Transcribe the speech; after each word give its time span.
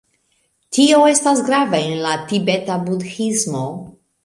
Tio 0.77 1.01
estas 1.09 1.43
grava 1.51 1.83
en 1.91 1.95
la 2.07 2.15
Tibeta 2.33 2.81
Budhismo. 2.89 3.65